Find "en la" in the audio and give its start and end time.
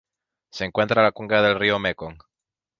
1.01-1.11